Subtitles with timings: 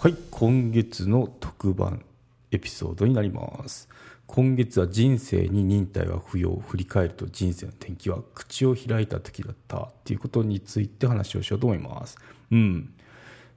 [0.00, 2.04] はい今月の特番
[2.52, 3.88] エピソードになります。
[4.28, 12.16] 今月は人生に忍耐は不要振り返ると人生の転機は口を開いた時だったっていうことについて話をしようと思います。
[12.52, 12.94] うん。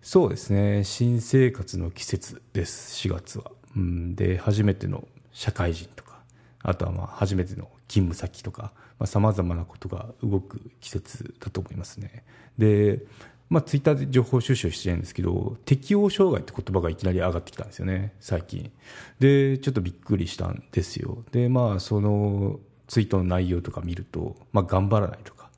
[0.01, 0.83] そうですね。
[0.83, 6.21] 新生活の季節です4月は、うん、で初めての社会人とか
[6.63, 8.71] あとはまあ初めての勤務先とか
[9.05, 12.23] さまざ、まなことが動く季節だと思いますね。
[12.57, 13.05] で
[13.51, 18.71] まあ、ツイッターで情報収集してるんですけど、適応障害って言葉がいきなり上がってきたんですよね、最近。
[19.19, 21.25] で、ちょっとびっくりしたんですよ。
[21.33, 25.49] で、まあ、そのツイートの内容とか見ると、まあ、頑張らないとか、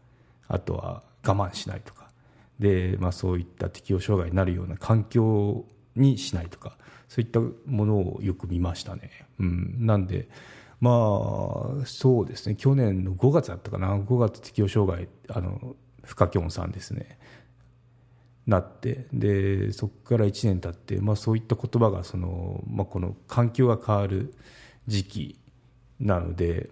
[0.47, 2.09] あとは我慢しないとか、
[2.57, 5.63] で、まあ、そういった適応障害になるような環境
[5.95, 9.11] にしないとか、そういったものをよく見ましたね。
[9.39, 9.75] うん。
[9.81, 10.29] なんで、
[10.81, 10.89] ま
[11.83, 17.19] あ、そうですね、去年の5月だったかな、5月適応障害、あの、深きょんさんですね。
[18.45, 24.33] なってでそこから1年経って、まあ、そういった言葉がその、まあ、この環境が変わる
[24.87, 25.39] 時期
[25.99, 26.69] なので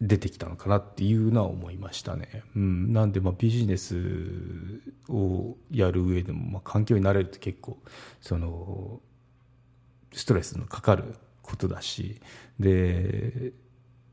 [0.00, 2.42] 出てきたのかなっていうのは思いましたね。
[2.54, 3.96] うん、なんでまあビジネス
[5.08, 7.78] をやる上でも、まあ、環境になれるって結構
[8.20, 9.00] その
[10.12, 12.20] ストレスのかかることだし
[12.58, 13.52] で、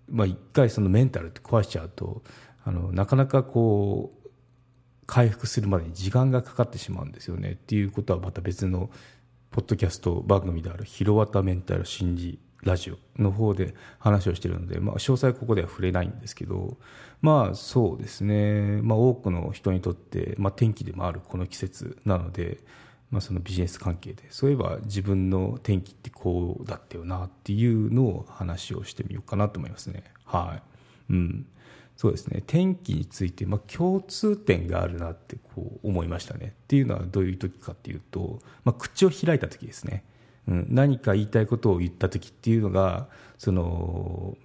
[0.10, 2.24] まあ、一回そのメンタルって壊しちゃうと
[2.64, 4.23] あのなかなかこう
[5.14, 8.90] 回復するまでに時間がかかってしまうんですよねっていうことはまた別の
[9.52, 16.80] ポッドキャスト番組である「ひろわたメンタル心理ラジオ」の方で話をしてるので、まあ、詳細ここでは触れないんですけど
[17.22, 22.64] まあそうですね、まあ、多くの人にとって、まあ、天気でもあるこの季節なので、
[23.12, 30.06] まあ、そのビジネス関係でそういえば自分の天気ってこうだったよなっていうのを話をしてみようかなと思いますね。
[30.26, 30.60] は
[31.10, 31.14] い。
[31.14, 31.46] うん。
[31.96, 32.44] そうですね。
[32.46, 36.56] 天気について、まあ、共通点があるなってこう思いましたね。
[36.64, 40.04] っていうのはどういう時かっていうと、まあ、口を開いた時ですね、
[40.48, 44.38] うん、何か言いたいことを言った時っていうのがその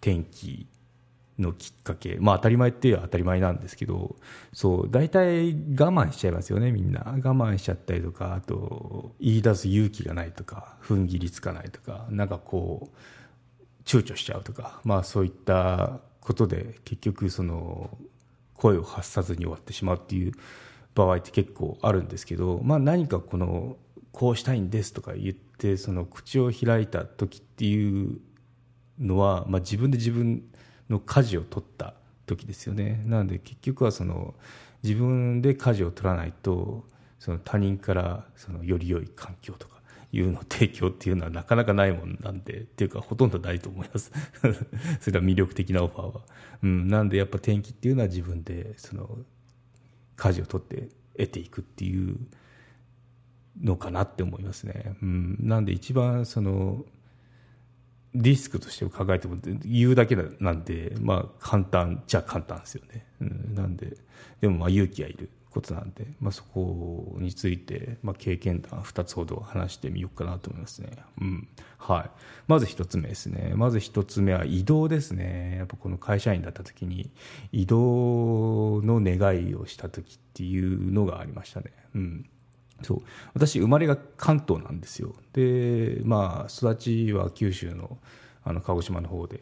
[0.00, 0.66] 天気
[1.38, 2.16] のきっかけ。
[2.20, 4.16] まあ当たり前っていうのは当たり前なんですけど
[4.52, 5.54] そう大体我
[5.90, 7.00] 慢しちゃいますよねみんな。
[7.06, 12.96] 我慢しちゃったりとかあと言い出す勇気がないとか踏ん切りつかないとかなんかこう
[13.84, 17.96] 躊躇しちゃうとかまあそういったことで結局その
[18.54, 20.32] 声を発さずに終わってしまうっていう
[20.94, 23.76] 場合って結構あるんですけど、まあ、何かこの
[24.12, 28.18] こうしたいんですとか言ってその口を開いた時っていう
[28.98, 30.42] のは、まあ、自分で自分
[30.88, 31.94] の舵を取った
[32.26, 33.02] 時ですよね。
[33.06, 34.34] なので結局はその
[34.82, 36.84] 自分で舵を取らないと
[37.18, 39.77] その他人からそのより良い環境とか
[40.12, 44.10] いうの提供っていうのはなかなかないもんなんでっていうかほとんどないと思います。
[45.00, 46.22] それは魅力的なオファーは、
[46.62, 49.18] うん、なんでやっぱ転機っていうのは自分でその
[50.16, 52.16] 舵を取って得ていくっていう
[53.60, 56.84] のかなって思いますね、うん、なんで一番その
[58.14, 63.96] リスクとして考えても言うだけなんでまあ簡単じゃ簡単ですよね、うん、なんで
[64.40, 65.30] でもまあ勇気がいる。
[65.58, 71.48] ことなんで、まあ、そこについて、まあ、経験談2つほど話してみようかなと思いますね、うん。
[71.78, 72.10] はい、
[72.46, 73.54] まず1つ目ですね。
[73.56, 75.56] まず1つ目は移動ですね。
[75.58, 77.10] やっぱこの会社員だった時に
[77.50, 82.30] 移動の願いをした時っていうのがありましたね、うん、
[82.82, 83.02] そう。
[83.34, 85.16] 私生まれが関東なんですよ。
[85.32, 87.98] でまあ育ちは九州の
[88.44, 89.40] あの鹿児島の方で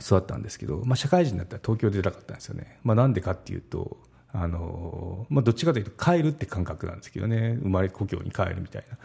[0.00, 3.96] 育ったんですけど、まあ、社会人だったら東京出たかったんですよね、まあ、なんでかっていうと
[4.32, 8.98] あのまあ、どっちかというと帰るって感覚なんですけどね生まれ故郷に帰るみたいな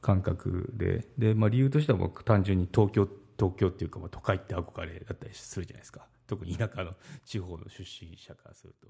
[0.00, 3.08] 感覚でで、まあ、理由としては僕単純に東京
[3.38, 6.92] 東京っていうか、まあ、都会って憧れだったりするじゃないですか特に田舎の
[7.24, 8.88] 地方の出身者からすると。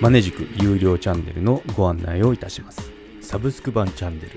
[0.00, 2.90] マネジク有料チャンネルのご案内をいたします。
[3.20, 4.30] サブスク版チャンネル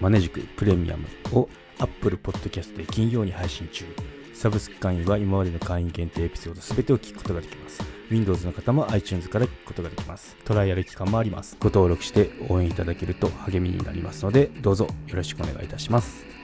[0.00, 3.84] マネジクプレミアムを Apple Podcast で金曜に配信中。
[4.36, 7.82] サブスク会員は今までの会員限定エピソード全てを聞くことができます。
[8.10, 10.36] Windows の方も iTunes から聞くことができます。
[10.44, 11.56] トライアル期間もあります。
[11.58, 16.35] ご登録して応援いただけると励みになりますので、どうぞよろしくお願いいたします。